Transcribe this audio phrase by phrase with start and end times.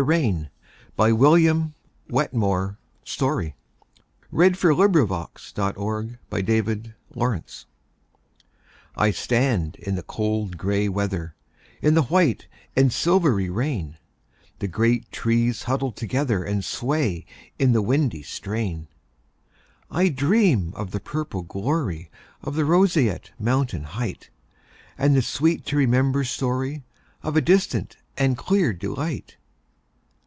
[0.00, 1.20] 1912.
[1.20, 1.74] William
[2.08, 3.54] Wetmore Story
[4.32, 7.44] 1819–1895 William Wetmore Story 123 In the Rain
[8.96, 11.34] I STAND in the cold gray weather,
[11.82, 13.98] In the white and silvery rain;
[14.60, 17.26] The great trees huddle together, And sway
[17.58, 22.08] with the windy strain.I dream of the purple gloryOf
[22.54, 26.84] the roseate mountain heightAnd the sweet to remember storyOf
[27.36, 29.36] a distant and clear delight.